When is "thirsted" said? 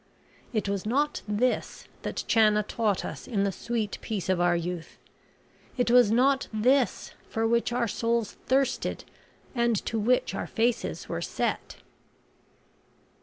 8.47-9.03